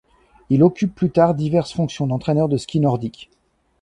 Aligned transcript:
Il 0.49 0.63
occupe 0.63 0.95
plus 0.95 1.11
tard 1.11 1.35
diverses 1.35 1.73
fonctions 1.73 2.07
d'entraîneur 2.07 2.49
de 2.49 2.57
ski 2.57 2.79
nordique. 2.79 3.29